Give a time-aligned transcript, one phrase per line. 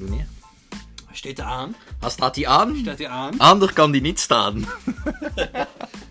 [0.00, 0.26] doen hier.
[1.12, 1.76] Steht er aan?
[2.06, 2.76] Staat hij aan.
[2.76, 3.38] Staat hij aan?
[3.38, 4.64] Ander kan die niet staan.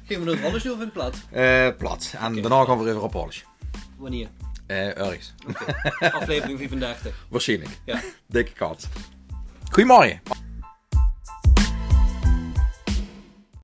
[0.06, 1.16] Geven we het alles of in het plat?
[1.32, 2.14] Eh, plat.
[2.20, 3.46] En daarna gaan we even op alles.
[3.98, 4.28] Wanneer?
[4.68, 5.34] Eh, ergens.
[6.00, 7.16] Aflevering 35.
[7.30, 7.80] Waarschijnlijk.
[7.86, 8.02] Ja.
[8.26, 8.88] Dikke kans.
[9.72, 10.22] Goedemorgen.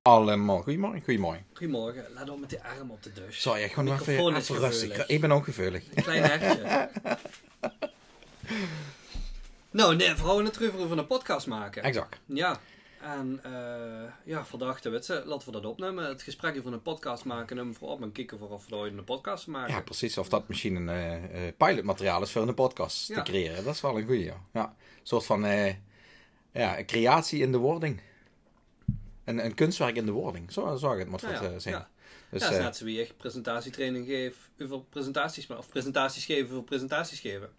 [0.02, 0.62] Allemaal.
[0.62, 1.02] Goedemorgen.
[1.04, 1.44] Goedemorgen.
[1.52, 2.04] Goedemorgen.
[2.14, 3.40] Laat op met die arm op de dus.
[3.40, 4.80] Sorry, ik gewoon even, Microfoon is even rustig.
[4.88, 5.06] gevoelig.
[5.06, 5.82] Ik ben ook gevoelig.
[5.94, 6.88] Een klein hertje.
[9.76, 11.82] nou, nee, vooral een terug van een podcast maken.
[11.82, 12.20] Exact.
[12.26, 12.60] Ja.
[13.00, 15.26] En eh ja, verdachte witsen.
[15.26, 16.08] Laten we dat opnemen.
[16.08, 17.58] Het gesprek van een podcast maken.
[17.58, 19.74] En op en kijken voor of we ooit een podcast maken.
[19.74, 20.18] Ja, precies.
[20.18, 23.14] Of dat misschien een eh, eh, pilotmateriaal is voor een podcast Ja.
[23.22, 23.64] te creëren.
[23.64, 24.40] Dat is wel een goeie, ja.
[24.52, 24.64] ja.
[24.64, 25.40] Een soort van
[26.52, 28.00] ja, een creatie in de wording.
[29.24, 30.52] Een, een kunstwerk in de wording.
[30.52, 31.74] Zo zou ik het moeten Ja, ja, zijn.
[31.74, 31.88] ja.
[32.30, 36.24] Dus, ja, het is net zo wie ik presentatietraining geef over presentaties, maar- of presentaties
[36.24, 37.50] geven voor presentaties geven.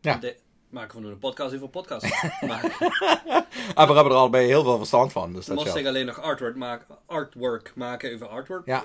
[0.00, 0.14] Ja.
[0.16, 0.36] De,
[0.70, 2.04] maken we een podcast over podcast
[2.46, 2.72] maken.
[3.74, 5.32] ah, we hebben er al bij heel veel verstand van.
[5.32, 8.66] Dus dat moest ik alleen nog artwork maken, artwork maken over artwork.
[8.66, 8.84] Ja.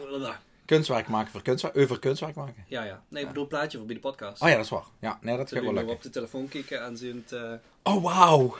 [0.66, 1.78] Kunstwerk maken voor kunstwerk.
[1.78, 2.66] Over kunstwerk maken.
[2.68, 3.04] Ja, ja.
[3.08, 4.42] Nee, ik bedoel plaatje voor bij de podcast.
[4.42, 4.84] Oh ja, dat is waar.
[5.00, 7.32] Ja, nee, dat gaat wel we op de telefoon kijken en zien het...
[7.42, 8.56] eh, Oh, wauw.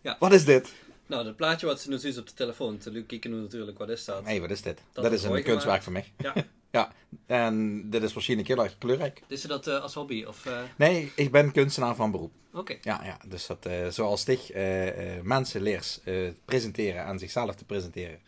[0.00, 0.16] Ja.
[0.18, 0.72] Wat is dit?
[1.06, 2.78] nou, het plaatje wat ze nu zien op de telefoon.
[2.78, 4.24] Toen kijken we natuurlijk wat is dat.
[4.24, 4.80] Nee, wat is dit?
[4.92, 6.12] Dat, Dat is een kunstwerk voor mij.
[6.18, 6.32] Ja.
[6.74, 6.92] Ja,
[7.26, 9.22] en dit is waarschijnlijk heel erg kleurrijk.
[9.26, 10.24] Is ze dat eh, als hobby?
[10.24, 12.32] Of, eh, Nee, ik ben kunstenaar van beroep.
[12.52, 12.76] Oké.
[12.82, 18.18] Ja, ja dus dat, eh, zoals eh, mensen leert eh, presenteren en zichzelf te presenteren.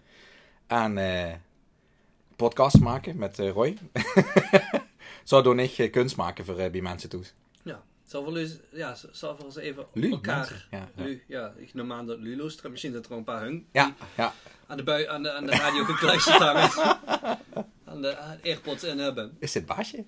[0.67, 0.99] En
[2.37, 3.77] podcast maken met Roy.
[5.25, 7.23] Zo doe ik kunst maken voor bij mensen toe.
[8.07, 10.67] Zal voor u, ja, zal voor eens even Lu, elkaar...
[10.71, 11.05] Ja, ja.
[11.05, 12.71] Lu, ja, ik neem aan dat Lu luistert.
[12.71, 14.33] Misschien dat er een paar hung Ja, ja.
[14.67, 16.71] aan de, bui, aan de, aan de radio gekluisterd hangen.
[17.85, 19.37] aan de aan de airpods in hebben.
[19.39, 20.05] Is dit baasje?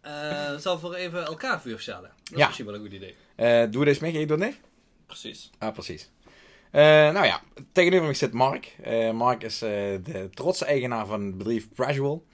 [0.00, 2.10] Eh zal voor even elkaar voorstellen.
[2.22, 2.44] Dat is Ja.
[2.46, 3.16] misschien wel een goed idee.
[3.34, 4.60] Eh, doe deze mee, ik doe niet?
[5.06, 5.50] Precies.
[5.58, 6.10] Ah, precies.
[6.70, 6.82] Eh,
[7.12, 7.40] nou ja,
[7.72, 8.76] tegenover me zit Mark.
[8.82, 9.70] Eh, Mark is eh,
[10.02, 12.24] de trotse eigenaar van het bedrijf Prazual.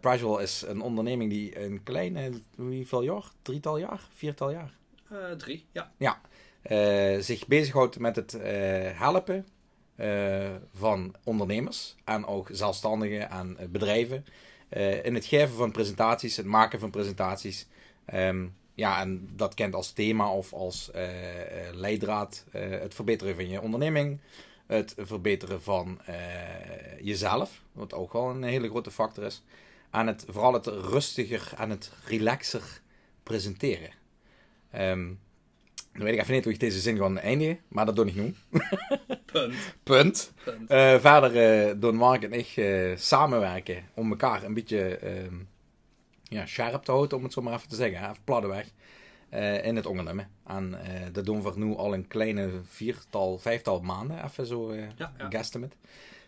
[0.00, 3.24] Prazual is een onderneming die een kleine, hoeveel jaar?
[3.42, 4.00] Drietal jaar?
[4.14, 4.72] Viertal jaar?
[5.08, 5.92] Eh, drie, ja.
[5.96, 6.20] Ja.
[6.62, 8.36] Eh, zich bezighoudt met het
[8.94, 9.46] helpen
[10.74, 14.24] van ondernemers en ook zelfstandigen en bedrijven.
[15.02, 17.66] in het geven van presentaties, het maken van presentaties.
[18.04, 20.90] Ehm, ja, en dat kent als thema of als
[21.72, 24.20] leidraad het verbeteren van je onderneming.
[24.72, 26.14] Het verbeteren van eh,
[27.00, 29.42] jezelf, wat ook wel een hele grote factor is.
[29.90, 32.80] En het, vooral het rustiger en het relaxer
[33.22, 33.90] presenteren.
[34.70, 35.06] Ehm,
[35.92, 38.14] nu weet ik even niet hoe ik deze zin ga eindigen, maar dat doe ik
[38.14, 38.34] nu.
[39.32, 39.54] Punt.
[39.82, 40.32] Punt.
[40.44, 40.70] Punt.
[40.70, 42.52] Eh, verder eh doen Mark en ik
[42.98, 45.34] samenwerken om elkaar een beetje ehm,
[46.22, 47.98] ja, scherp te houden, om het zo maar even te zeggen.
[47.98, 48.66] hè, Even pladdeweg.
[49.32, 50.28] Eh in het ondernemen.
[50.46, 54.84] En eh, dat doen we nu al een kleine viertal, vijftal maanden, even zo eh
[54.96, 55.28] Ja, ja.
[55.30, 55.76] guesstimate.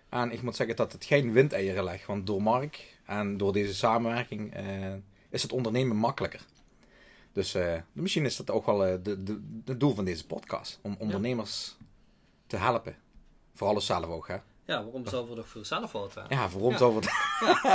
[0.09, 3.75] En ik moet zeggen dat het geen windeieren legt, want door Mark en door deze
[3.75, 4.54] samenwerking
[5.31, 6.41] is het ondernemen makkelijker.
[7.32, 7.56] Dus
[7.92, 10.78] misschien is dat ook wel eh, de, de, het doel van deze podcast.
[10.82, 11.76] Om ondernemers
[12.47, 12.97] te helpen.
[13.54, 14.36] Vooral zelf ook, hè.
[14.65, 15.92] Ja, waarom zou we toch voor zelf?
[16.28, 16.84] Ja, ons Ja.
[16.84, 17.10] over het...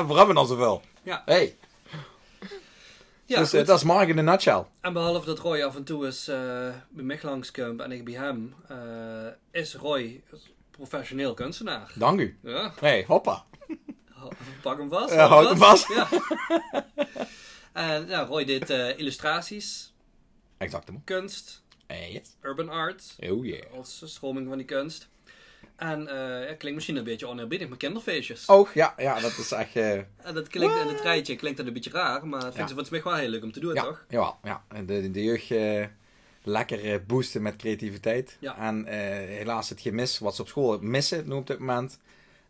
[0.07, 0.81] voor hebben we al zoveel.
[1.03, 1.21] Ja.
[1.25, 1.57] Hey.
[3.29, 4.65] Ja, dus eh, dat is Mark in de nutshell.
[4.81, 8.13] En behalve dat Roy af en toe eens eh, bij mij langskomt en ik bij
[8.13, 10.23] hem, eh, is Roy
[10.71, 11.91] professioneel kunstenaar.
[11.95, 12.37] Dank u.
[12.43, 13.45] Ja, Hey, hoppa.
[14.09, 14.29] Ho-
[14.61, 15.13] pak hem vast.
[15.13, 15.87] Ja, houd hem vast.
[15.87, 16.07] Ja.
[17.73, 19.93] en Roy deed illustraties,
[20.57, 20.89] Exact.
[21.03, 22.35] kunst, yes.
[22.41, 23.73] urban art, Oh yeah.
[23.73, 25.07] als stroming van die kunst.
[25.79, 26.15] En eh
[26.47, 28.45] ja, klinkt misschien een beetje oneerbiedig, maar kinderfeestjes.
[28.45, 29.75] Oh, ja, ja, dat is echt...
[29.75, 32.53] eh, En dat klinkt in het rijtje klinkt dat een beetje raar, maar het Ja.
[32.53, 34.05] vindt ze volgens mij wel heel leuk om te doen, ja, toch?
[34.43, 34.63] ja.
[34.67, 35.85] En De, de jeugd eh,
[36.43, 38.37] lekker eh, boosten met creativiteit.
[38.39, 38.57] Ja.
[38.57, 38.97] En eh,
[39.37, 41.99] helaas het gemis wat ze op school missen nu op dit moment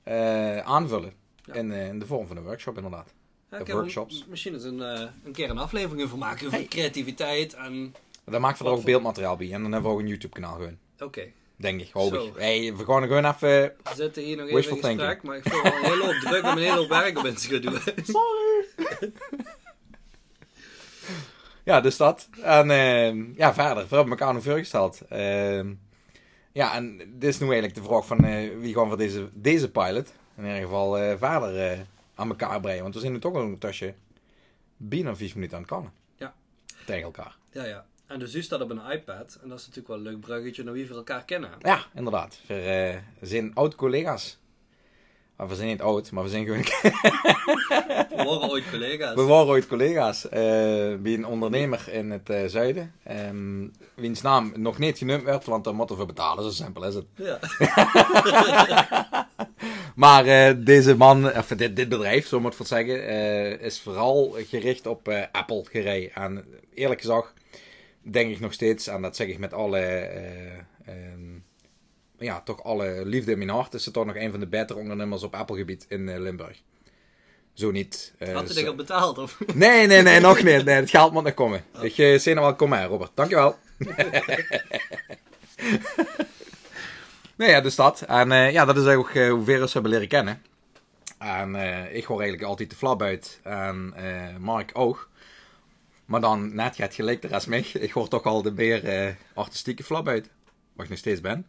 [0.03, 1.13] eh, aanvullen.
[1.46, 1.53] Ja.
[1.53, 3.13] In, eh, in de vorm van een workshop inderdaad.
[3.51, 4.25] Ja, De er workshops.
[4.29, 6.66] Misschien eens een, eh, een keer een aflevering over maken Hey.
[6.66, 7.96] creativiteit en...
[8.25, 9.52] Dan maken we er ook beeldmateriaal bij.
[9.53, 10.78] En dan hebben we ook een YouTube kanaal gewoon.
[10.99, 11.28] Oké.
[11.59, 12.34] Denk ik, hoop ik.
[12.35, 13.50] Hey, we gaan gewoon even...
[13.50, 15.22] We zitten hier nog even in gesprek, thinking.
[15.23, 17.35] maar ik voel wel een hele hoop druk om een hele hoop werk op in
[17.35, 17.79] te gaan doen.
[18.16, 19.11] Sorry.
[21.64, 22.29] ja, dus dat.
[22.41, 23.88] En ehm, ja, verder.
[23.90, 25.02] We hebben elkaar nog voorgesteld.
[25.09, 25.72] Ehm
[26.52, 29.72] ja, en dit is nu eigenlijk de vraag van eh, wie gaan we deze, deze
[29.72, 31.79] pilot in ieder geval eh, verder eh,
[32.16, 32.82] aan elkaar brengen.
[32.82, 33.94] Want we zijn nu toch al een tasje
[34.78, 35.91] binnen vier minuten aan het kannen.
[36.16, 36.34] Ja.
[36.85, 37.38] Tegen elkaar.
[37.52, 37.85] Ja, ja.
[38.09, 39.40] En de zus staat op een iPad.
[39.41, 41.50] En dat is natuurlijk wel een leuk bruggetje naar wie we elkaar kennen.
[41.61, 42.40] Ja, inderdaad.
[42.47, 44.38] We eh, zijn oud-collega's.
[45.35, 46.64] Maar we zijn niet oud, maar we zijn gewoon...
[48.17, 49.16] We waren ooit collega's.
[49.16, 50.40] we waren ooit collega's eh,
[50.96, 52.94] bij een ondernemer in het eh, zuiden.
[53.03, 56.96] ehm, wiens naam nog niet genoemd werd, want daar moeten we betalen, zo simpel is
[56.96, 57.06] het.
[57.16, 57.40] Ja.
[59.96, 64.88] Maar deze man, of dit, dit bedrijf, zo moet ik het zeggen, is vooral gericht
[64.88, 66.11] op Apple gerei.
[66.14, 67.34] En eerlijk gezegd,
[68.01, 70.51] denk ik nog steeds, en dat zeg ik met alle, eh,
[70.85, 71.37] ehm,
[72.17, 74.79] ja, toch alle liefde in mijn hart, is het toch nog een van de betere
[74.79, 76.61] ondernemers op Apple-gebied in eh, Limburg.
[77.53, 78.13] Zo niet.
[78.17, 79.17] eh, Had hij zo- al betaald?
[79.17, 79.37] Of?
[79.53, 80.66] Nee, nee, nee, nog niet.
[80.66, 81.63] Nee, het geld moet nog komen.
[81.81, 83.11] Ik uh, zie nog wel komen, Robert.
[83.13, 83.57] Dankjewel.
[87.35, 88.01] nee, ja, dus dat.
[88.01, 90.41] En ja, dat is eigenlijk ook eh, hoe ver we ze hebben leren kennen.
[91.17, 91.55] En
[91.96, 93.40] ik hoor eigenlijk altijd de flap uit.
[93.43, 93.93] En
[94.40, 95.09] Mark ook.
[96.09, 97.59] Maar dan net gaat gelijk als mij.
[97.73, 100.29] Ik hoor toch al de meer eh, artistieke flap uit.
[100.73, 101.46] Wat ik nog steeds ben.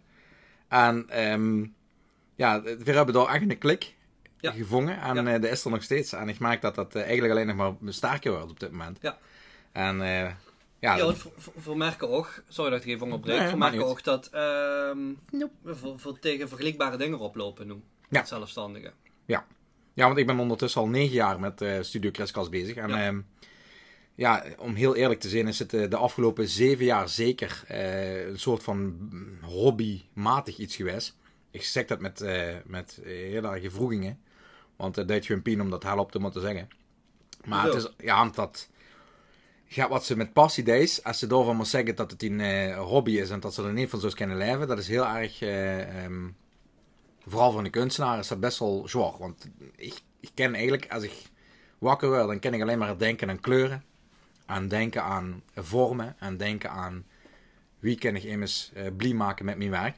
[0.68, 1.66] En ehm,
[2.34, 3.94] ja, we hebben daar echt een klik
[4.40, 4.52] Ja.
[4.52, 5.00] gevonden.
[5.00, 5.34] En Ja.
[5.34, 6.12] eh, dat is er nog steeds.
[6.12, 8.98] En ik merk dat dat eh, eigenlijk alleen nog maar sterker wordt op dit moment.
[9.00, 9.18] Ja.
[9.72, 9.96] En
[10.78, 11.12] ja, Ja,
[11.58, 14.98] voor, merken ook, sorry dat ik even onderbreek, Nee, voor merken ook dat ehm,
[15.62, 17.74] we voor, voor tegen vergelijkbare dingen oplopen nu.
[18.08, 18.24] Ja.
[18.24, 18.92] Zelfstandigen.
[19.26, 19.46] Ja.
[19.94, 22.76] ja, want ik ben ondertussen al negen jaar met Studio Kriskast bezig.
[22.76, 23.26] En
[24.20, 24.44] Ja.
[24.58, 28.38] om heel eerlijk te zijn is het eh, de afgelopen zeven jaar zeker eh, een
[28.38, 29.10] soort van
[29.42, 31.16] hobbymatig iets geweest.
[31.50, 34.20] Ik zeg dat met, eh, met heel erg vroegingen.
[34.76, 36.68] Want het duidt je een pien om dat help te moeten zeggen.
[37.44, 38.68] Maar het is, ja, dat...
[39.64, 43.12] Ja, wat ze met passie deed, als ze daarvan moet zeggen dat het een hobby
[43.12, 46.04] is en dat ze er niet van zo kunnen leven, dat is heel erg, eh,
[46.04, 46.28] ehm,
[47.26, 49.18] vooral voor een kunstenaar, is dat best wel zwaar.
[49.18, 51.12] Want ik, ik ken eigenlijk, als ik
[51.78, 53.84] wakker word, dan ken ik alleen maar denken aan kleuren,
[54.50, 57.04] aan denken aan vormen, aan denken aan
[57.78, 59.96] wie kan ik immers eh blij maken met mijn werk.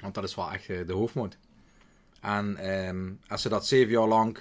[0.00, 1.38] Want dat is wel echt eh, de hoofdmoot.
[2.20, 4.38] En ehm, als ze dat zeven jaar lang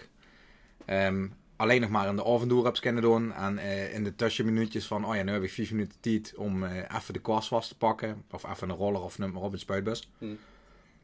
[0.86, 3.34] ehm, alleen nog maar in de avonduur hebt kunnen doen.
[3.34, 6.64] En eh, in de tussenminuutjes van, oh ja, nu heb ik vijf minuten tijd om
[6.66, 8.24] even de kwast vast te pakken.
[8.32, 10.10] Of even een roller of noem maar op, een spuitbus.
[10.18, 10.38] Hmm.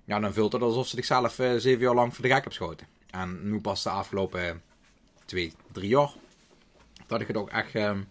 [0.06, 2.88] Ja, dan vult het alsof ze zichzelf zeven jaar lang voor de gek hebben geschoten.
[3.10, 4.62] En nu pas de afgelopen
[5.26, 6.14] twee, drie jaar.
[7.12, 8.02] Dat ik het ook echt, ehm,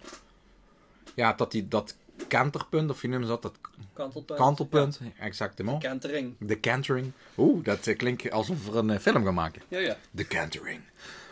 [1.15, 1.95] ja, dat die, dat
[2.29, 3.55] kanterpunt, of je noemt dat, dat
[3.93, 4.39] Kantelpunt.
[4.39, 5.79] kantelpunt, exact de Ja.
[5.79, 6.35] Kentering.
[6.39, 7.13] De cantering.
[7.37, 9.63] Oeh, dat eh, klinkt alsof we een eh, film gaan maken.
[9.69, 9.97] Ja, ja.
[10.11, 10.81] De cantering.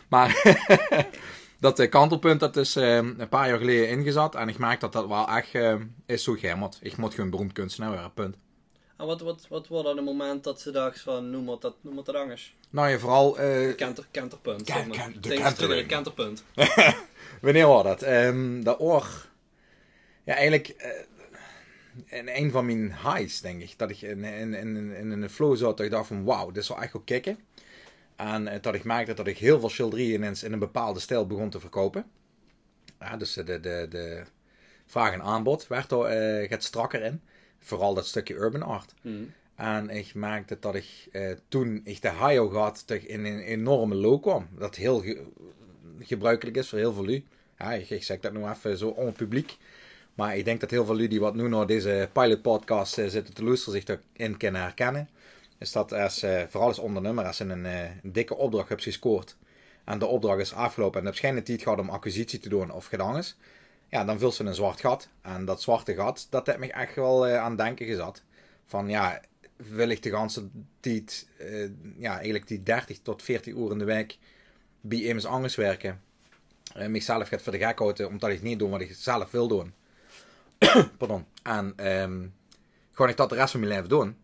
[0.07, 0.41] Maar
[1.59, 4.35] dat eh, kantelpunt, dat is eh, een paar jaar geleden ingezet.
[4.35, 5.75] En ik merk dat dat wel echt eh,
[6.05, 6.77] is zo gehemmerd.
[6.81, 8.35] Ik moet gewoon beroemd kunstenaar worden, punt.
[8.97, 11.75] En wat, wat, wat wordt dan het moment dat ze dacht van, noem het dat,
[11.81, 12.55] noem het dat anders?
[12.69, 13.37] Nou ja, vooral...
[14.65, 14.97] zeg maar.
[14.97, 15.29] ken- de.
[17.41, 18.01] wanneer was dat?
[18.01, 19.27] Ehm dat oor...
[20.23, 20.67] Ja, eigenlijk...
[20.67, 20.89] eh,
[22.05, 23.73] in een van mijn highs, denk ik.
[23.77, 25.77] Dat ik in, in, in, in een flow zat.
[25.77, 27.39] Dat ik dacht van, wauw, dit is wel echt goed kicken.
[28.15, 31.27] En eh, dat ik merkte dat ik heel veel schilderijen ineens in een bepaalde stijl
[31.27, 32.05] begon te verkopen.
[32.99, 34.23] Ja, dus de, de, de,
[34.85, 37.21] vraag en aanbod werd er eh, gaat strakker in.
[37.59, 38.93] Vooral dat stukje urban art.
[39.01, 39.33] Hmm.
[39.55, 43.95] En ik merkte dat ik eh, toen ik de high had, toch in een enorme
[43.95, 44.47] low kwam.
[44.57, 45.03] Dat heel
[45.99, 47.23] gebruikelijk is voor heel veel lu.
[47.57, 49.57] Ja, ik, zeg dat nu even zo onpubliek.
[50.13, 53.07] Maar ik denk dat heel veel lu die wat nu naar deze pilot podcast eh,
[53.07, 55.09] zitten te luisteren zich erin kunnen herkennen.
[55.57, 57.67] Is dat als, eh, vooral als ondernemer, als je een,
[58.03, 59.35] dikke opdracht hebt gescoord.
[59.83, 62.85] En de opdracht is afgelopen en heb geen tijd gehad om acquisitie te doen of
[62.85, 63.23] gedaan.
[63.89, 65.07] Ja, dan vult ze een zwart gat.
[65.21, 68.23] En dat zwarte gat, dat heeft me echt wel eh, aan het denken gezet.
[68.65, 69.21] Van ja,
[69.55, 70.47] wil ik de ganse
[70.79, 71.27] tijd,
[71.97, 74.17] ja, eigenlijk die 30 tot 40 uur in de week
[74.81, 76.01] bij iemand anders werken.
[76.77, 79.47] Uh, mezelf gaat voor de gek houden, omdat ik niet doe wat ik zelf wil
[79.47, 79.73] doen.
[80.97, 81.25] Pardon.
[81.43, 82.27] En ehm
[82.91, 84.17] gewoon ik dat de rest van mijn leven doen.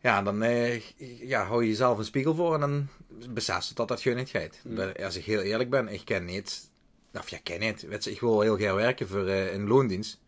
[0.00, 0.80] Ja, dan eh,
[1.28, 2.88] ja, hou je jezelf een spiegel voor en dan
[3.30, 4.60] besef je dat dat gewoon niet gaat.
[4.64, 6.70] Ben- Als ik heel eerlijk ben, ik ken niet,
[7.14, 7.82] of ja, ik ken niet.
[7.82, 10.20] Weet je, ik wil heel graag werken voor eh, een loondienst.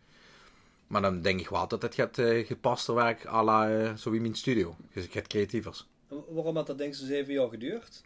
[0.87, 4.21] Maar dan denk ik wel dat het gaat eh, gepaster werk à la zo wie
[4.21, 4.77] mijn studio.
[4.93, 5.89] Dus ik ga creatievers.
[6.11, 8.03] En Waarom had dat denk je zeven jaar geduurd?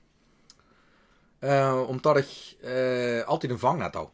[1.39, 4.09] Eh, omdat ik eh, altijd een vangnet hou.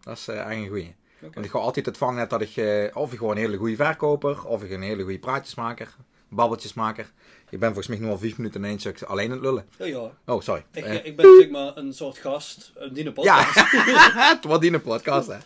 [0.00, 0.94] Dat is eh, eigenlijk een goeie.
[1.34, 2.56] Want ik ga altijd het vangnet dat ik,
[2.94, 5.96] of ik gewoon een hele goede verkoper, of ik een hele goede praatjesmaker,
[6.28, 7.12] babbeltjesmaker.
[7.50, 9.66] Ik ben volgens mij nu al vijf minuten ineens ook alleen aan het lullen.
[9.78, 10.10] Ja, ja.
[10.26, 10.64] Oh, sorry.
[10.72, 13.54] Ik, ik ben zeg maar een soort gast, een die ja, podcast.
[14.32, 15.36] het wordt in een podcast, hè.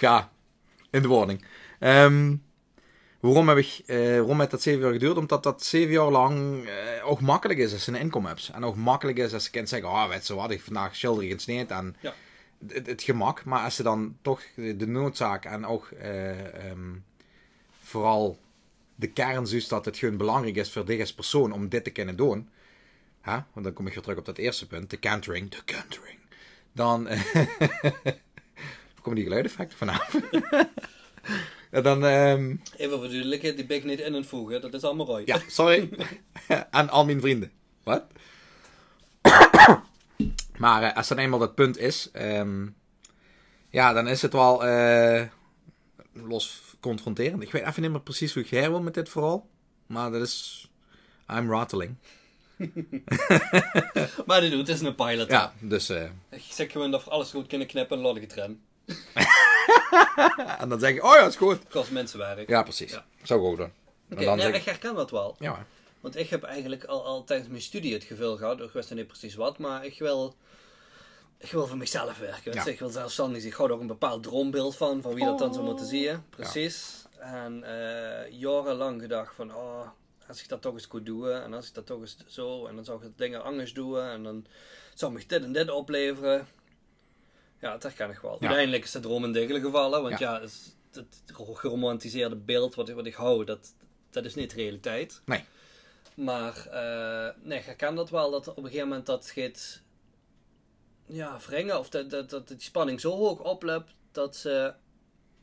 [0.00, 0.30] Ja,
[0.90, 1.44] in de wording.
[1.78, 2.36] Ehm,
[3.24, 5.16] waarom, heb ik, eh, waarom heeft dat zeven jaar geduurd?
[5.16, 8.50] Omdat dat zeven jaar lang eh, ook makkelijk is als je een inkomen hebt.
[8.54, 11.30] En ook makkelijk is als je kunt zeggen, oh, weet je wat, ik vandaag schilder
[11.70, 12.14] en Ja.
[12.68, 13.44] het, het gemak.
[13.44, 16.92] Maar als je dan toch de noodzaak en ook eh, ehm,
[17.82, 18.38] vooral
[18.94, 21.90] de kern is dat het gewoon belangrijk is voor dich als persoon om dit te
[21.90, 22.48] kunnen doen.
[23.20, 26.18] hè, want dan kom ik weer terug op dat eerste punt, de cantering, de cantering,
[26.72, 27.08] dan
[29.02, 30.14] komen die geluideffecten vanaf.
[31.74, 34.60] en dan, ehm, Even voor de duidelijkheid, die ben ik niet in het voegen.
[34.60, 35.22] Dat is allemaal Roy.
[35.24, 35.88] ja, sorry,
[36.70, 37.52] aan al mijn vrienden.
[37.82, 38.04] Wat?
[40.56, 42.66] maar eh, als dan eenmaal dat punt is, ehm,
[43.70, 45.22] ja, dan is het wel eh,
[46.12, 47.42] los confronterend.
[47.42, 49.48] Ik weet even niet meer precies hoe ik her wil met dit vooral,
[49.86, 50.68] maar dat is,
[51.30, 51.96] I'm rattling.
[54.26, 55.28] Maar dit doet, het is een pilot.
[55.28, 58.62] Ja, dus, eh, Ik zeg gewoon dat we alles goed kunnen knippen en het rennen.
[60.60, 61.68] en dan zeg je, oh ja, is goed.
[61.68, 62.48] Kost mensenwerk.
[62.48, 62.90] Ja, precies.
[62.92, 63.04] Ja.
[63.22, 63.72] Zou ik ook doen.
[64.12, 65.36] Oké, zeg ik ik, herken dat wel.
[65.38, 65.66] ja,
[66.00, 69.06] Want ik heb eigenlijk al, al tijdens mijn studie het gevoel gehad, ik wist niet
[69.06, 70.34] precies wat, maar ik wil,
[71.38, 72.52] ik wil voor mezelf werken.
[72.52, 72.66] Ja.
[72.66, 73.52] Ik wil zelfstandig zijn.
[73.52, 75.90] Ik hou er ook een bepaald droombeeld van, van wie dat dan zou moeten Oh.
[75.90, 76.22] zien.
[76.30, 77.02] Precies.
[77.18, 79.88] En eh, jarenlang gedacht van, oh,
[80.28, 82.74] als ik dat toch eens goed doe, en als ik dat toch eens zo, en
[82.74, 84.46] dan zou ik het dingen anders doen, en dan
[84.94, 86.46] zou me dit en dit opleveren.
[87.60, 88.40] Ja, dat herken ik wel.
[88.40, 90.40] Uiteindelijk is de droom in degelijk gevallen, want Ja.
[90.40, 91.22] het, is- het
[91.54, 93.74] geromantiseerde beeld wat, ik- wat ik hou, dat,
[94.10, 95.20] dat is niet realiteit.
[95.24, 95.44] nee.
[96.14, 99.82] Maar eh, nee, ik herken dat wel, dat op een gegeven moment dat gaat
[101.06, 104.74] ja, wringen, of dat, dat, dat die spanning zo hoog oploopt, dat, ze,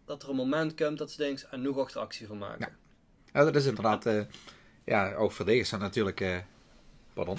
[0.05, 2.37] dat er een moment komt dat ze denkt, en nu ga ik er actie van
[2.37, 2.59] maken.
[2.59, 3.39] Ja.
[3.39, 4.21] Ja, dat is inderdaad, eh,
[4.85, 6.37] ja, ook voor deze zijn natuurlijk, eh,
[7.13, 7.37] pardon.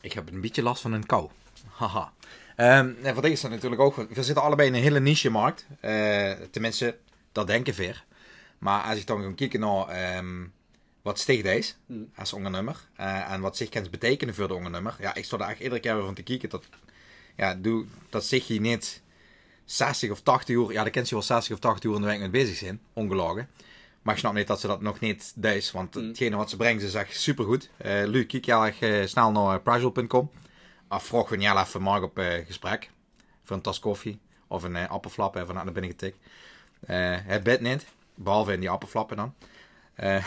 [0.00, 1.30] Ik heb een beetje last van een kou.
[1.70, 2.12] Haha.
[2.60, 5.66] Ehm en voor deze zijn natuurlijk ook, we zitten allebei in een hele niche markt.
[5.80, 6.96] Eh, tenminste,
[7.32, 7.94] dat denken we.
[8.58, 10.46] Maar als ik dan ga kijken naar ehm,
[11.02, 12.10] wat sticht is Hmm.
[12.16, 14.96] als ondernemer eh, en wat zich kan betekenen voor de ondernemer.
[14.98, 16.64] Ja, ik sta er echt iedere keer weer van te kijken dat,
[17.36, 19.02] ja, doe, dat zich je niet
[19.64, 22.06] 60 of 80 uur, ja, daar kent je wel 60 of 80 uur in de
[22.06, 23.48] week mee bezig zijn, ongelogen.
[24.02, 26.08] Maar ik snap niet dat ze dat nog niet deed, want Mm.
[26.08, 27.70] hetgene wat ze brengen is echt supergoed.
[27.76, 29.88] Eh Lu, kijk heel erg snel naar uh,
[30.90, 30.96] Pragel.com.
[30.98, 32.90] Of vroeg gewoon heel even morgen op eh, gesprek.
[33.44, 34.18] Voor een tas koffie.
[34.48, 36.16] Of een uh, appelflap even naar binnen getikt.
[36.80, 37.86] Eh het bed niet.
[38.14, 39.34] Behalve in die appelflappen dan.
[39.94, 40.24] Eh,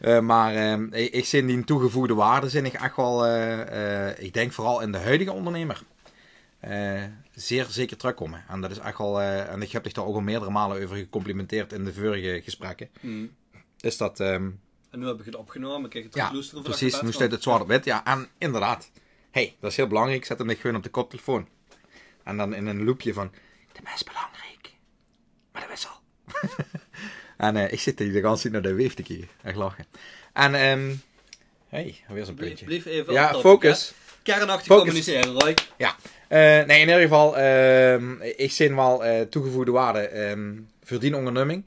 [0.00, 3.26] eh, maar eh, ik, ik zie die toegevoegde waarde zin ik echt wel...
[3.26, 5.82] eh, eh, ik denk vooral in de huidige ondernemer.
[6.60, 7.02] eh,
[7.34, 8.44] zeer zeker terugkomen.
[8.48, 9.20] En dat is echt wel...
[9.20, 12.40] eh, en ik heb dich daar ook al meerdere malen over gecomplimenteerd in de vorige
[12.44, 12.88] gesprekken.
[13.00, 13.30] Hmm.
[13.80, 14.20] Is dat...
[14.20, 14.50] ehm,
[14.92, 16.28] En nu heb ik het opgenomen, heb het ja,
[16.62, 17.00] precies.
[17.00, 17.84] Nu staat bed het zwart op wit.
[17.84, 18.90] Ja, en inderdaad.
[19.30, 20.24] hey, dat is heel belangrijk.
[20.24, 21.48] Zet hem niet gewoon op de koptelefoon.
[22.24, 23.30] En dan in een loopje van...
[23.72, 24.74] De meest belangrijk.
[25.52, 26.00] Maar dat is al.
[27.46, 29.28] en eh, ik zit hier de hele tijd naar de weef te kijken.
[29.42, 29.86] Echt lachen.
[30.32, 30.94] En, ehm
[31.68, 32.64] hey, weer zo'n puntje.
[32.64, 33.88] blijf even Ja, topic, focus.
[33.88, 33.94] hè.
[34.22, 34.84] Kernachtig Focus.
[34.84, 35.54] communiceren, Roy.
[35.76, 35.96] Ja,
[36.28, 40.36] Eh, nee, in ieder geval, ehm, ik zie wel eh, toegevoegde waarde
[40.82, 41.64] voor die onderneming.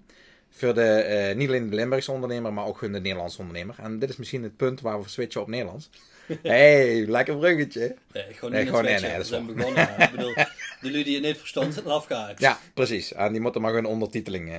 [0.57, 3.75] Voor de, eh, niet alleen de Limburgse ondernemer, maar ook voor de Nederlandse ondernemer.
[3.79, 5.89] En dit is misschien het punt waar we switchen op Nederlands.
[6.41, 7.95] hey, lekker bruggetje.
[8.13, 9.17] Nee, gewoon Nee, niet gewoon- het nee, nee, switchen.
[9.17, 9.99] dat is We zijn begonnen.
[10.07, 10.33] ik bedoel,
[10.81, 12.39] de lui die het niet verstand zijn afgehaakt.
[12.39, 13.13] Ja, precies.
[13.13, 14.49] En die moeten maar gewoon ondertiteling.
[14.51, 14.57] eh.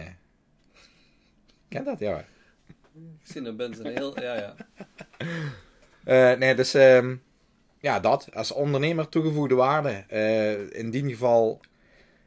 [1.69, 1.99] Kent dat?
[1.99, 2.25] Ja.
[2.95, 4.21] Ik zie een mensen heel...
[4.21, 4.55] Ja, ja.
[6.05, 7.17] Eh, nee, dus ehm,
[7.81, 8.29] ja, dat.
[8.35, 10.05] Als ondernemer toegevoegde waarde.
[10.09, 11.61] Eh, in die geval,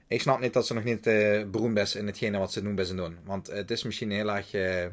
[0.09, 2.75] ik snap niet dat ze nog niet eh, beroemd is in hetgene wat ze doen
[2.75, 3.17] bij ze doen.
[3.23, 4.85] Want het is misschien heel erg eh,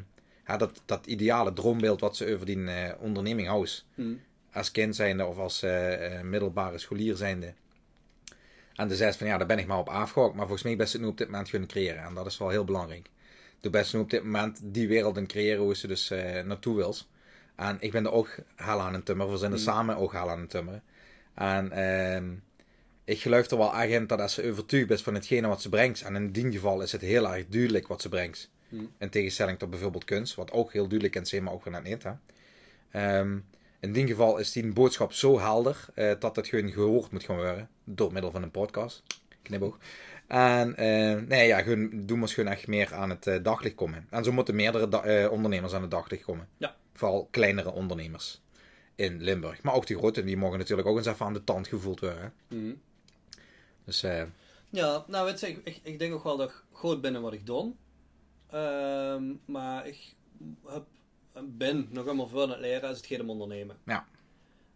[0.47, 3.71] ja, dat, dat ideale droombeeld wat ze over die eh, onderneming houden.
[3.95, 4.13] Hm.
[4.51, 5.65] Als kind zijnde of als
[6.23, 7.53] middelbare scholier zijnde.
[8.75, 10.35] En de zegt van ja, daar ben ik maar op afgehokt.
[10.35, 12.03] Maar volgens mij best het nu op dit moment kunnen creëren.
[12.03, 13.09] En dat is wel heel belangrijk.
[13.59, 16.09] Doe best nu op dit moment die wereld in creëren hoe ze dus
[16.45, 16.95] naartoe wil.
[17.55, 19.31] En ik ben er ook heel aan het tummeren.
[19.31, 19.63] We zijn er Mm.
[19.63, 20.83] samen ook heel aan het tummeren.
[21.33, 22.33] En ehm,
[23.07, 26.01] ik geloof er wel in dat als ze overtuigd is van hetgene wat ze brengt.
[26.01, 28.49] En in die geval is het heel erg duidelijk wat ze brengt.
[28.69, 28.91] Mm.
[28.97, 30.35] In tegenstelling tot bijvoorbeeld kunst.
[30.35, 32.03] Wat ook heel duidelijk kan zijn, maar ook weer net niet.
[32.03, 32.11] Hè?
[32.91, 33.37] Ehm,
[33.79, 37.35] in die geval is die boodschap zo helder eh, dat het gewoon gehoord moet gaan
[37.35, 37.69] worden.
[37.83, 39.03] Door middel van een podcast.
[39.41, 39.77] Knipoog.
[40.27, 44.07] En eh, nee, ja, gewoon, doen we gewoon echt meer aan het eh, daglicht komen.
[44.09, 46.47] En zo moeten meerdere ondernemers aan het daglicht komen.
[46.57, 46.75] Ja.
[46.93, 48.41] Vooral kleinere ondernemers
[48.95, 49.63] in Limburg.
[49.63, 52.33] Maar ook die grote, die mogen natuurlijk ook eens even aan de tand gevoeld worden.
[52.47, 52.73] Hm.
[53.87, 54.23] Dus eh,
[54.69, 57.21] Ja, nou weet je, ik, ik, ik denk ook wel dat ik goed ben in
[57.21, 57.73] wat ik doe.
[58.49, 60.13] Ehm, maar ik
[60.65, 60.85] heb,
[61.43, 63.77] ben nog helemaal veel aan het leren als het gaat om ondernemen.
[63.85, 64.07] Ja.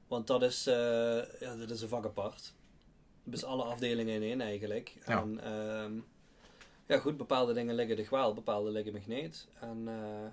[0.07, 2.53] Want dat is, eh, ja, dat is een vak apart.
[3.23, 4.93] Dus alle afdelingen in één eigenlijk.
[5.05, 5.21] Ja.
[5.21, 5.93] En ehm,
[6.85, 9.47] ja goed, bepaalde dingen liggen dich wel, bepaalde liggen me niet.
[9.59, 10.31] En eh,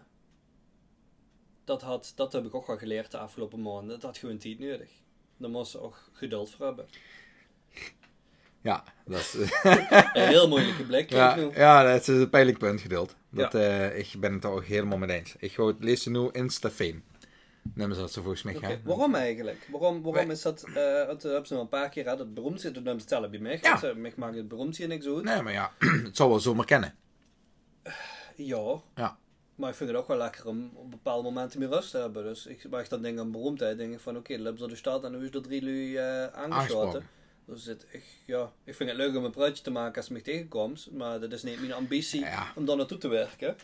[1.65, 3.89] dat, had, dat heb ik ook wel geleerd de afgelopen maanden.
[3.89, 4.91] Dat had gewoon tijd nodig.
[5.37, 6.89] Daar moest je ook geduld voor hebben.
[8.69, 9.35] Ja, dat is,
[10.13, 11.11] Een heel moeilijke blik.
[11.11, 13.15] ja, ja, dat is een pijnlijk punt geduld.
[13.31, 15.35] Dat, eh, ik ben het er ook helemaal mee eens.
[15.39, 17.01] Ik ga het lezen nu Instafame.
[17.75, 18.81] Nemen ze dat zo volgens mij gaan.
[18.85, 19.69] Waarom eigenlijk?
[19.71, 22.19] Waarom, waarom Wij- is dat, eh want we hebben ze nog een paar keer gehad,
[22.19, 23.59] het beroemd zit, dan stellen bij mij.
[23.63, 23.81] Ja.
[23.97, 25.25] Mij maakt het beroemd hier niks uit.
[25.25, 25.73] Nee, maar ja,
[26.05, 26.95] het zou wel zomaar kennen.
[28.37, 28.81] Ja.
[28.95, 29.19] Ja.
[29.55, 32.25] Maar ik vind het ook wel lekker om op bepaalde momenten meer rust te hebben.
[32.25, 34.77] Dus ik, ik dan denk aan beroemdheid, denk ik van oké, dan hebben ze de
[34.77, 37.07] stad en nu is er drie lui eh aangeschoten.
[37.51, 40.13] Dus het, ik, ja, ik vind het leuk om een praatje te maken als ze
[40.13, 42.53] me tegenkomt, maar dat is niet mijn ambitie Ja.
[42.55, 43.57] om daar naartoe te werken.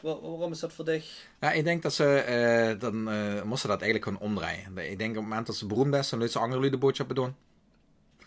[0.00, 1.26] Wa- waarom is dat voor dich?
[1.40, 4.78] Ja, ik denk dat ze, eh, dan eh moesten dat eigenlijk gewoon omdraaien.
[4.78, 7.14] Ik denk op het moment dat ze beroemd is, dan laten ze andere de boodschappen
[7.16, 7.34] doen.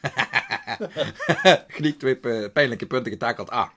[1.67, 3.50] Gelijk twee eh, pijnlijke punten getakeld.
[3.50, 3.70] Ah,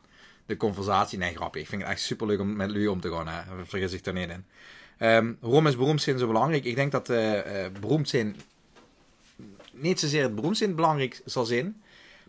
[0.47, 1.19] de conversatie.
[1.19, 1.61] Nee, grapje.
[1.61, 3.29] Ik vind het echt super leuk om met lui om te gaan.
[3.29, 3.65] Hè.
[3.65, 4.45] Vergis zich er niet in.
[4.99, 6.65] Ehm, waarom is beroemd zijn zo belangrijk?
[6.65, 7.07] Ik denk dat
[7.81, 8.37] beroemd zijn
[9.75, 11.83] niet zozeer het beroemd zijn belangrijk zal zijn,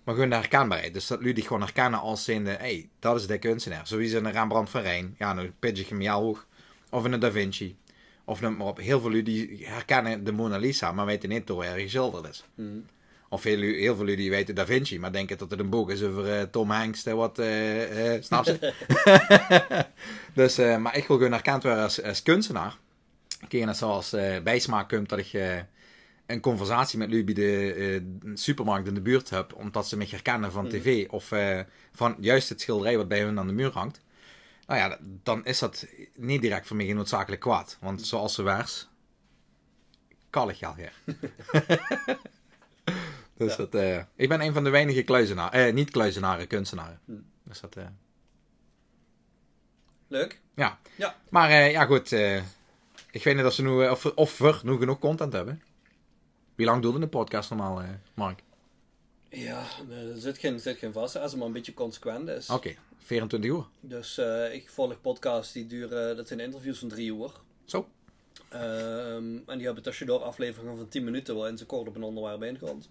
[0.03, 0.93] maar gewoon de herkenbaarheid.
[0.93, 3.87] Dus dat jullie gewoon herkennen als zijnde, hé, hey, dat is de kunstenaar.
[3.87, 5.53] Sowieso een Rembrandt van Rijn, ja, een
[5.87, 6.45] hem heel hoog,
[6.89, 7.75] of een Da Vinci.
[8.25, 8.77] Of noem maar op.
[8.77, 12.43] Heel veel jullie herkennen de Mona Lisa, maar weten niet hoe hij geschilderd is.
[13.29, 16.03] Of heel, heel veel jullie weten Da Vinci, maar denken dat het een boek is
[16.03, 18.73] over eh, Tom Hanks, eh, wat, eh, eh, snap je?
[20.33, 22.77] dus, eh, maar ik wil gewoon herkend worden als, als kunstenaar.
[23.47, 25.31] Kijk, zoals eh bijsmaak komt dat ik
[26.25, 30.05] een conversatie met jullie bij de eh, supermarkt in de buurt heb, omdat ze me
[30.09, 31.59] herkennen van tv of eh,
[31.91, 34.01] van juist het schilderij wat bij hun aan de muur hangt.
[34.67, 37.77] Nou ja, dan is dat niet direct voor mij geen noodzakelijk kwaad.
[37.81, 38.87] Want zoals ze waars,
[40.29, 40.93] kallig al hier.
[43.37, 43.55] dus Ja.
[43.55, 46.99] dat, eh, ik ben een van de weinige kluizenaren, niet kluizenaren, kunstenaren.
[47.43, 47.77] Dus dat,
[50.07, 50.41] Leuk?
[50.55, 50.79] ja.
[50.95, 51.15] Ja.
[51.29, 52.11] Maar ja, goed.
[53.11, 55.61] ik weet niet of, ze nu, of, of we nu genoeg content hebben.
[56.55, 58.43] Wie lang doelde een podcast normaal, eh, Mark?
[59.29, 62.49] Ja, er zit geen, zit geen vast, als het maar een beetje consequent is.
[62.49, 63.65] Oké, 24 uur.
[63.79, 67.31] Dus eh, ik volg podcasts die duren, dat zijn interviews van drie uur.
[67.65, 67.87] Zo.
[68.49, 72.43] Ehm, en die hebben tussendoor afleveringen van 10 minuten waarin ze kort op een onderwerp
[72.43, 72.89] inkomt.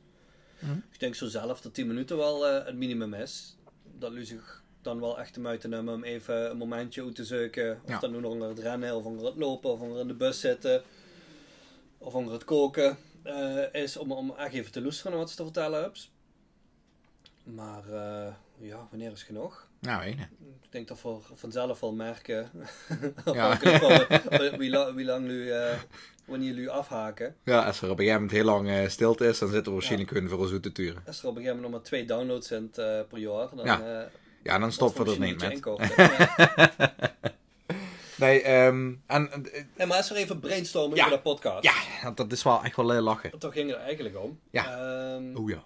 [0.58, 0.76] Mhm.
[0.92, 3.56] Ik denk zo zelf dat 10 minuten wel eh, het minimum is.
[3.98, 7.24] Dat u zich dan wel echt de moeite nemen om even een momentje uit te
[7.24, 7.80] zoeken.
[7.84, 7.98] Of Ja.
[7.98, 10.82] dan nu onder het rennen, of onder het lopen, of onder in de bus zitten.
[11.98, 12.96] Of onder het koken.
[13.24, 16.00] Eh, is om, om echt even te luisteren wat ze te vertellen hebben.
[17.44, 19.68] Maar eh, ja, wanneer is genoeg?
[19.80, 20.04] Nou.
[20.06, 20.18] Ik
[20.70, 22.50] denk dat we vanzelf wel merken.
[23.24, 23.58] Ja.
[24.58, 25.78] wie, la- wie lang nu, eh,
[26.24, 27.36] wanneer jullie afhaken.
[27.44, 30.10] Ja, als er op een gegeven moment heel lang stilte is, dan zitten we waarschijnlijk
[30.10, 31.02] hun voor ons uit te turen.
[31.06, 34.08] Als er op een gegeven moment nog maar twee downloads zijn per jaar, dan Ja,
[34.42, 35.60] Ja, dan stoppen we er niet een met.
[35.62, 36.04] beetje inkorten.
[36.04, 36.92] Ja.
[38.16, 41.04] Nee, ehm en eh, Nee, maar als we even brainstormen Ja.
[41.04, 41.64] over dat podcast.
[41.64, 43.38] ja, dat is wel echt wel lachen.
[43.38, 44.40] Toch ging het er eigenlijk om.
[44.50, 45.18] Ja.
[45.36, 45.64] Oeh ja.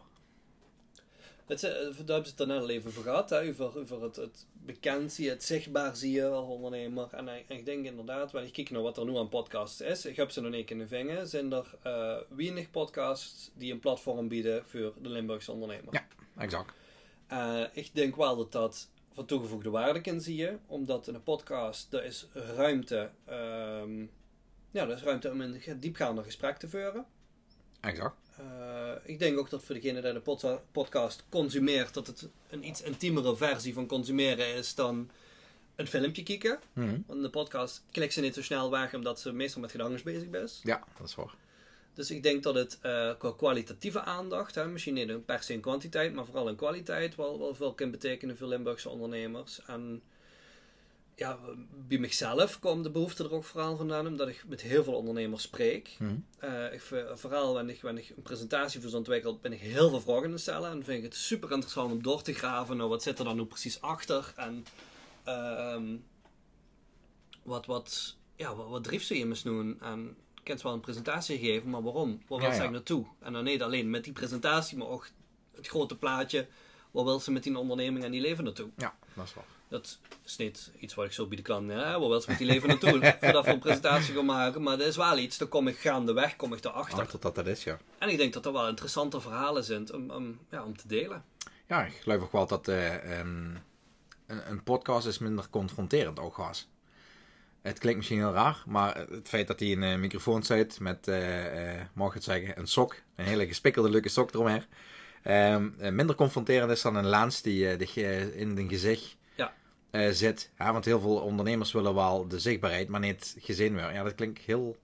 [1.47, 3.31] het, eh, daar hebben ze het er net al even over gehad.
[3.31, 7.09] Hè, over over het, het bekend zien, het zichtbaar zien je als ondernemer.
[7.13, 9.81] En, ik- en ik denk inderdaad, wanneer ik kijk naar wat er nu aan podcasts
[9.81, 10.07] is.
[10.07, 11.27] Ik heb ze nog niet in de vinger.
[11.27, 15.95] Zijn er eh weinig podcasts die een platform bieden voor de Limburgse ondernemer.
[15.95, 16.07] Ja.
[16.39, 16.73] Exact.
[17.73, 21.93] Ik denk wel dat dat van toegevoegde waarde kan zie je, omdat in een podcast
[21.93, 24.01] er is ruimte, ehm,
[24.71, 27.07] ja, er is ruimte om een diepgaander gesprek te voeren.
[27.81, 28.17] Exact.
[28.37, 32.67] Eh, ik denk ook dat voor degene die de podca- podcast consumeert, dat het een
[32.67, 35.11] iets intiemere versie van consumeren is dan
[35.77, 36.59] een filmpje kijken.
[36.73, 36.99] Mhm.
[37.07, 40.31] Want de podcast klikt ze niet zo snel weg, omdat ze meestal met gedachten bezig
[40.31, 40.61] is.
[40.63, 41.35] Ja, dat is waar.
[41.99, 45.61] Dus ik denk dat het eh, qua kwalitatieve aandacht, hè, misschien niet per se in
[45.61, 49.61] kwantiteit, maar vooral in kwaliteit, wel, wel veel kan betekenen voor Limburgse ondernemers.
[49.67, 50.03] En
[51.15, 51.39] ja,
[51.89, 55.43] bij mezelf kwam de behoefte er ook vooral vandaan, omdat ik met heel veel ondernemers
[55.43, 55.97] spreek.
[55.99, 56.15] Mhm.
[56.39, 56.81] Eh, ik,
[57.15, 60.31] vooral wanneer ik, wanneer ik een presentatie voor ze ontwikkeld, ben ik heel veel vragen
[60.31, 60.71] het stellen.
[60.71, 62.77] En vind ik het super interessant om door te graven.
[62.77, 64.33] Nou, wat zit er dan nu precies achter?
[64.37, 64.67] En
[65.25, 65.97] ehm,
[67.43, 69.81] wat, wat, ja, wat, wat drift ze je mis doen?
[69.81, 70.17] En
[70.49, 72.23] kan wel een presentatie geven, maar waarom?
[72.29, 72.71] Waar wil Ja, ze ja.
[72.71, 73.05] naartoe?
[73.21, 75.09] En dan niet alleen met die presentatie, maar ook
[75.55, 76.47] het grote plaatje.
[76.91, 78.69] Waar wil ze met die onderneming en die leven naartoe?
[78.77, 79.45] Ja, dat is waar.
[79.69, 82.39] Dat is niet iets wat ik zo bij de klant, hè, waar wil ze met
[82.39, 83.17] die leven naartoe?
[83.21, 84.63] Voordat we een presentatie gaan maken.
[84.63, 86.99] Maar dat is wel iets, daar kom ik gaandeweg, kom ik erachter.
[87.01, 87.79] Achter dat dat is, ja.
[87.99, 91.25] En ik denk dat er wel interessante verhalen zijn om, om, ja, om te delen.
[91.67, 93.59] Ja, ik geloof ook wel dat eh, een,
[94.27, 96.69] een, een podcast is minder confronterend ook was.
[97.69, 101.09] Het klinkt misschien heel raar, maar het feit dat hij een eh, microfoon zit met,
[101.09, 104.63] eh, eh, mag ik het zeggen, een sok, een hele gespikkelde leuke sok eromheen,
[105.23, 107.77] ehm, eh, minder confronterend is dan een lens die
[108.37, 109.53] in een gezicht Ja.
[110.13, 110.51] zit.
[110.59, 113.93] Ja, want heel veel ondernemers willen wel de zichtbaarheid, maar niet gezien worden.
[113.93, 114.77] Ja, dat klinkt heel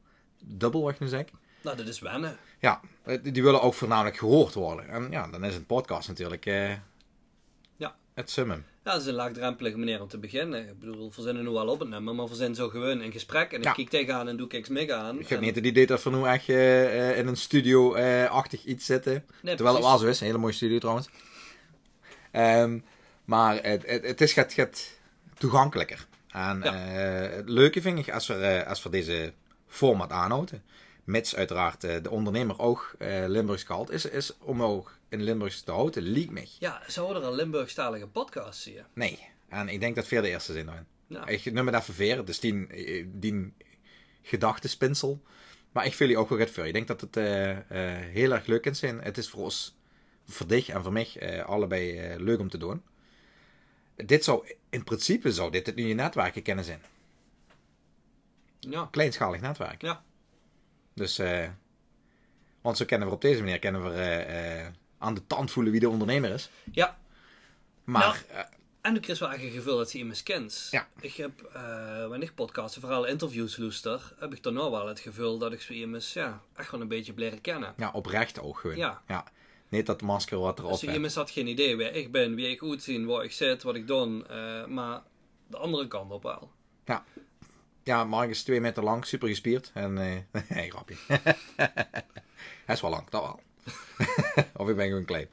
[0.45, 1.25] dubbel wat ik nu zeg.
[1.63, 2.37] Nou, dat is wennen.
[2.59, 2.81] Ja,
[3.23, 4.89] die willen ook voornamelijk gehoord worden.
[4.89, 6.71] En ja, dan is een podcast natuurlijk eh,
[7.77, 7.97] Ja.
[8.15, 8.65] het summum.
[8.85, 10.69] Ja, dat is een laagdrempelige manier om te beginnen.
[10.69, 13.13] Ik bedoel, we verzinnen nu wel op het nummer, maar we zijn zo gewoon in
[13.13, 13.53] gesprek.
[13.53, 13.73] En ik Ja.
[13.73, 15.19] kijk tegenaan en doe ik niks aan.
[15.21, 18.87] Ik heb niet het idee dat we nu echt eh, eh, in een studio-achtig iets
[18.87, 19.25] zitten.
[19.43, 20.21] Nee, Terwijl het wel zo is.
[20.21, 21.09] Een hele mooie studio trouwens.
[22.31, 22.79] Ehm,
[23.25, 24.91] maar het, het, het is gaat, gaat
[25.39, 26.07] toegankelijker.
[26.31, 26.75] En Ja.
[26.75, 29.33] eh, het leuke vind ik, als we, eh, als we deze
[29.67, 30.63] format aanhouden,
[31.05, 35.63] mits uiteraard eh, de ondernemer ook eh, Limburgs gehaald is, is om ook in Limburgs
[35.63, 36.49] te houden, liek mij.
[36.59, 38.83] Ja, zouden er een Limburgstalige podcast zien?
[38.93, 39.19] Nee.
[39.49, 40.87] En ik denk dat veel de eerste zijn daarin.
[41.07, 43.53] Nou, Ik noem het even veer, dus die, eh, die
[44.23, 45.23] gedachtespinsel.
[45.73, 46.67] Maar ik wil je ook wel goed voor.
[46.67, 47.59] Ik denk dat het eh, eh,
[48.13, 49.01] heel erg leuk kan zijn.
[49.03, 49.77] Het is voor ons,
[50.27, 52.83] voor dich en voor mij, eh, allebei eh, leuk om te doen.
[53.97, 56.83] Dit zou, in principe zou dit het nieuwe netwerken kunnen zijn.
[58.61, 58.89] ja.
[58.91, 59.83] Kleinschalig netwerk.
[59.83, 60.05] Ja.
[60.95, 61.49] Dus, eh,
[62.61, 64.73] want zo kennen we op deze manier kennen we eh, eh,
[65.05, 66.51] aan de tand voelen wie de ondernemer is.
[66.73, 66.99] ja.
[67.85, 68.41] Maar, eh,
[68.81, 70.69] En ik is wel echt een gevoel dat ze iemand kent.
[70.71, 70.89] Ja.
[71.01, 75.01] Ik heb, eh wanneer ik podcasten, vooral interviews luister, heb ik dan nou wel het
[75.01, 77.75] gevoel dat ik ze iemand ja, echt wel een beetje heb leren kennen.
[77.77, 78.77] ja, oprecht ook gewoon.
[78.77, 79.25] Ja.
[79.69, 80.93] Niet dat masker wat erop Dus heeft.
[80.95, 83.87] iemand had geen idee wie ik ben, wie ik uitzien, waar ik zit, wat ik
[83.87, 84.25] doe.
[84.29, 85.03] eh, maar
[85.47, 86.51] de andere kant op wel.
[87.83, 89.71] Ja, Mark is twee meter lang, super gespierd.
[89.75, 90.95] En, eh nee, grapje.
[92.67, 93.41] Hij is wel lang, dat wel.
[94.57, 95.29] of ik ben gewoon klein.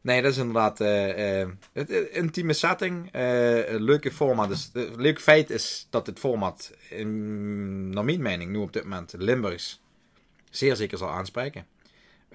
[0.00, 3.12] Nee, dat is inderdaad het, het intieme setting.
[3.12, 4.48] eh, een leuke format.
[4.48, 8.82] Dus, het leuke feit is dat het format, in, naar mijn mening, nu op dit
[8.82, 9.82] moment Limburgs
[10.50, 11.66] zeer zeker zal aanspreken.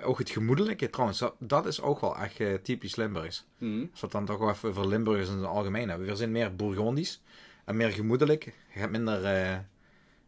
[0.02, 3.46] Ook het gemoedelijke trouwens, dat, dat is ook wel echt typisch Limburgs.
[3.58, 3.80] Hm.
[3.92, 6.08] Als we het dan toch wel even over Limburgers in het algemeen hebben.
[6.08, 7.22] We zijn meer Bourgondisch
[7.66, 8.44] en meer gemoedelijk.
[8.44, 9.22] Je hebt minder,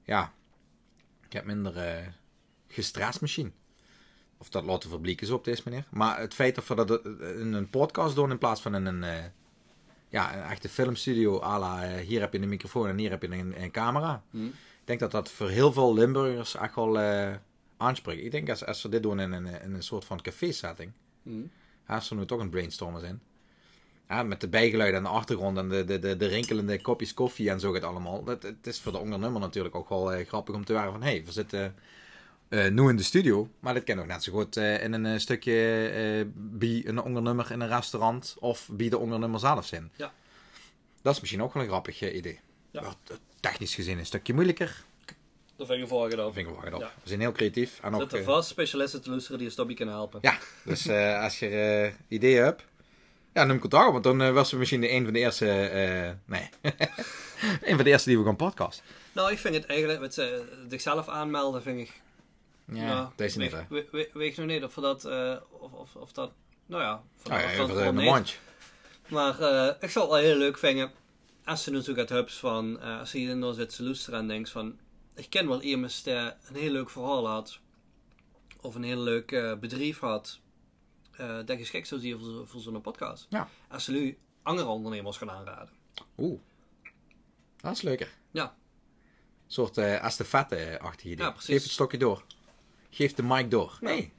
[0.03, 0.33] ja,
[1.29, 2.13] je hebt minder
[2.67, 3.53] gestrest misschien.
[4.37, 5.85] Of dat laten we verblikken zo op deze manier.
[5.89, 8.85] Maar het feit dat we dat eh, in een podcast doen in plaats van in
[8.85, 9.23] een, eh,
[10.09, 13.21] ja, een echte filmstudio à la eh, hier heb je een microfoon en hier heb
[13.21, 14.23] je een, een camera.
[14.29, 14.45] Hm.
[14.45, 16.99] Ik denk dat dat voor heel veel Limburgers echt wel
[17.77, 18.23] aanspreekt.
[18.23, 20.91] Ik denk als, als we dit doen in een, in een soort van café-setting.
[21.23, 21.41] Hm.
[21.87, 23.21] Ja, als we nu toch een brainstormen zijn.
[24.09, 27.49] Ja, met de bijgeluiden aan de achtergrond en de, de, de, de rinkelende kopjes koffie
[27.49, 28.23] en zo gaat allemaal.
[28.23, 31.03] Dat, het is voor de ondernemer natuurlijk ook wel eh, grappig om te waren van...
[31.03, 31.75] Hé, hey, we zitten
[32.49, 35.05] eh, nu in de studio, maar dit kan ook net zo goed eh, in een
[35.05, 39.91] eh, stukje eh bij een ondernemer in een restaurant of bij de ondernemer zelf zijn.
[39.95, 40.13] Ja.
[41.01, 42.39] Dat is misschien ook wel een grappig idee.
[42.71, 42.93] Ja.
[43.39, 44.83] Technisch gezien een stukje moeilijker.
[45.55, 46.33] Dat vind ik Dat gedaan.
[46.33, 46.79] vind ik wel gedaan.
[46.79, 46.91] Ja.
[47.03, 47.79] We zijn heel creatief.
[47.81, 50.19] En ook, Zitten eh, vast specialisten te luisteren die een stopje kunnen helpen.
[50.21, 50.89] Ja, dus
[51.23, 52.63] als je ideeën hebt,
[53.33, 53.91] ja, neem contact op.
[53.91, 55.45] Want dan was we misschien de een van de eerste,
[56.25, 56.49] nee,
[57.61, 58.83] een van de eerste die we gaan podcast.
[59.11, 60.25] Nou, ik vind het eigenlijk, met uh,
[60.69, 61.91] zichzelf aanmelden, vind ik...
[62.71, 63.55] Ja, deze niet,
[63.91, 66.31] weet, ik nog niet of dat, eh, of, of, of dat,
[66.65, 68.37] nou ja, van Nou de ja, een mandje.
[69.07, 70.91] Maar eh, ik zou het wel heel leuk vinden
[71.43, 74.27] als ze natuurlijk het hubs van, eh, als je hier nou zit te luisteren en
[74.27, 74.79] denkt van,
[75.15, 77.59] ik ken wel iemand die een heel leuk verhaal had,
[78.61, 80.39] of een heel leuk bedrijf had,
[81.45, 83.25] dat geschikt zou zijn voor, voor zo'n podcast.
[83.29, 83.49] Ja.
[83.69, 85.73] Als ze nu andere ondernemers gaan aanraden.
[86.17, 86.39] Oeh,
[87.61, 88.13] dat is leuker.
[88.31, 88.43] Ja.
[88.43, 91.25] Een soort uh, estafette-achtig idee.
[91.25, 91.49] Ja, precies.
[91.49, 92.23] Geef het stokje door.
[92.95, 93.77] Geef de mic door.
[93.81, 94.11] Nee.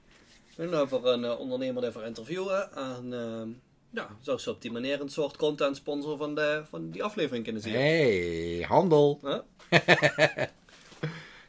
[0.57, 2.73] En over een uh, ondernemer daarvoor interviewen.
[2.75, 3.55] En uh,
[3.91, 7.45] ja, zou ze op die manier een soort content sponsor van, de, van die aflevering
[7.45, 7.73] kunnen zien.
[7.73, 9.21] Hey, handel.
[9.23, 9.39] Huh?
[9.71, 10.49] Ja,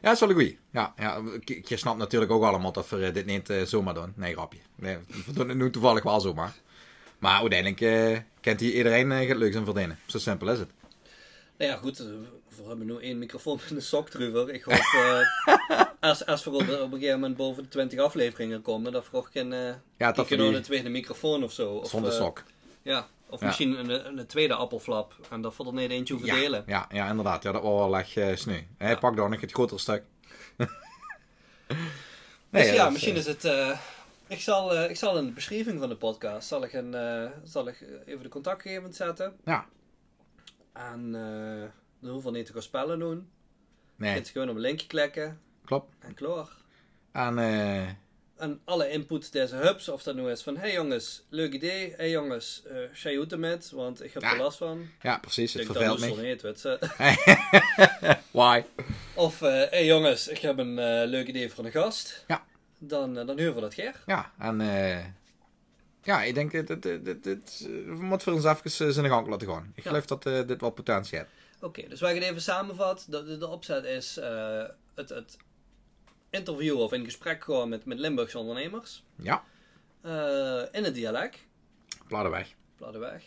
[0.00, 0.58] dat is wel een goeie.
[0.70, 4.12] Ja, ja, je snapt natuurlijk ook allemaal dat we dit niet uh, zomaar doen.
[4.16, 4.60] Nee, grapje.
[4.74, 6.54] Nee, we doen het nu toevallig wel zomaar.
[7.18, 9.98] Maar uiteindelijk uh, kent hier iedereen uh, het leuks aan verdienen.
[10.06, 10.70] Zo simpel is het.
[11.58, 11.98] Nou ja, goed.
[11.98, 14.54] We hebben nu één microfoon in de sok erover.
[14.54, 14.76] Ik hoop,
[16.00, 19.16] als, als we op, op, een gegeven moment boven de 20 afleveringen komen, dat we
[19.16, 19.50] ook geen,
[19.96, 20.38] ja, dat die...
[20.38, 21.72] een tweede microfoon of zo.
[21.72, 22.42] Of, Zonder sok.
[22.82, 23.46] Ja, of ja.
[23.46, 25.14] misschien een, een, tweede appelflap.
[25.30, 26.64] En dat we er niet eentje hoeven ja, delen.
[26.66, 27.42] Ja, ja, inderdaad.
[27.42, 28.60] Ja, dat was wel echt uh, sneu.
[28.78, 28.96] Hij ja.
[28.96, 30.02] pakt dan nog het grotere stuk.
[32.50, 33.44] nee, dus ja, is, misschien is het...
[33.44, 33.78] Uh,
[34.26, 36.96] ik, zal, uh, ik zal in de beschrijving van de podcast zal ik, een,
[37.44, 39.36] zal ik even de contactgegevens zetten.
[39.44, 39.66] Ja.
[40.72, 41.12] En
[42.00, 43.28] dan hoeven we niet te gaan spellen doen.
[43.96, 44.08] Nee.
[44.08, 45.40] Je kunt gewoon op een linkje klikken.
[45.68, 45.94] Klopt.
[45.98, 46.48] En klaar.
[47.12, 47.38] En...
[48.36, 52.10] En alle input deze hubs, of dat nu is van, hey jongens, leuk idee, hey
[52.10, 54.32] jongens, uh, je met, want ik heb ja.
[54.32, 54.90] er last van.
[55.02, 56.36] Ja, precies, het ik verveelt me.
[56.42, 56.78] weet ze.
[58.30, 58.64] Why?
[59.14, 62.24] Of, uh, hey jongens, ik heb een uh, leuk idee voor een gast.
[62.26, 62.44] Ja.
[62.78, 64.02] Dan, dan huren we dat geer.
[64.06, 64.56] Ja, en
[66.02, 66.84] ja, ik denk dat
[67.24, 69.72] het moet voor ons even zijn gang laten gaan.
[69.74, 69.90] Ik ja.
[69.90, 71.30] geloof dat dit wel potentie heeft.
[71.56, 73.10] Oké, okay, dus wij gaan even samenvatten.
[73.10, 74.18] De, de, de opzet is
[74.94, 75.36] het, het
[76.30, 79.04] interviewen of in gesprek gaan met, met Limburgse ondernemers.
[79.16, 79.44] Ja.
[80.04, 81.38] Uh, in het dialect.
[82.06, 82.54] Pladenweg.
[82.76, 83.24] Pladenweg.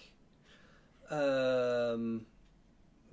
[1.10, 2.14] Ehm,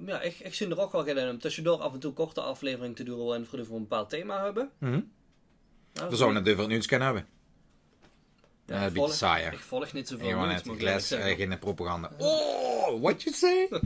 [0.07, 2.95] ja, ik, ik zie er ook wel in om tussendoor af en toe korte afleveringen
[2.95, 4.71] te doen waarin we voor een bepaald thema hebben.
[4.79, 5.01] Mhm.
[5.93, 7.27] Ja, We zouden het nieuws kunnen hebben.
[8.67, 9.53] ja, Ja, ik een beetje volg- saaier.
[9.53, 11.31] Ik volg niet zoveel Gewoon nieuws, net zeggen.
[11.31, 12.11] eh, geen propaganda.
[12.19, 13.69] Oh, what you say?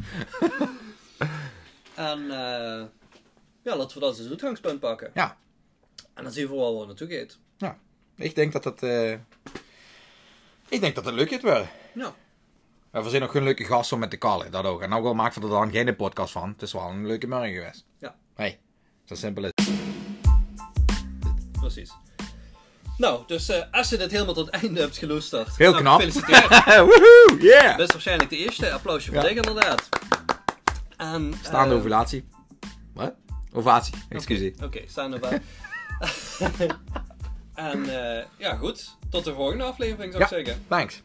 [1.94, 2.84] En eh,
[3.62, 5.10] ja, laten we dat als uitgangspunt pakken.
[5.14, 5.38] Ja,
[6.14, 7.38] En dan zien we wel waar het naartoe gaat.
[7.56, 7.78] ja.
[8.16, 8.82] Ik denk dat het...
[8.82, 9.12] eh,
[10.68, 11.68] Ik denk dat het leuk gaat worden.
[11.94, 14.82] Ja, we zijn nog geen leuke gasten om met te kallen, dat ook.
[14.82, 16.48] En nou wel maakt we er dan geen podcast van.
[16.48, 17.84] Het is wel een leuke morgen geweest.
[17.98, 18.58] ja, Hey,
[19.04, 19.50] zo simpel is
[21.60, 21.90] precies.
[22.98, 25.56] Nou, dus eh, als je dit helemaal tot het einde hebt geluisterd.
[25.56, 26.00] Heel nou, knap.
[26.00, 26.64] Gefeliciteerd.
[26.88, 27.76] Woehoe, yeah!
[27.76, 28.72] Dat is waarschijnlijk de eerste.
[28.72, 29.28] Applausje voor Ja.
[29.28, 29.88] Dick inderdaad.
[30.96, 32.28] En, Staande eh, ovulatie.
[32.94, 33.14] Wat?
[33.52, 34.54] Ovatie, excuseer.
[34.62, 35.42] Oké, staan erbij.
[37.54, 37.88] en
[38.18, 38.96] eh, ja, goed.
[39.10, 40.36] Tot de volgende aflevering zou ik Ja.
[40.36, 40.64] zeggen.
[40.68, 41.02] Thanks.